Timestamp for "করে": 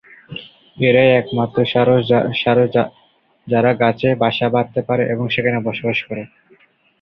6.07-6.23